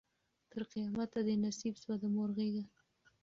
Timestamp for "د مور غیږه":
2.01-2.65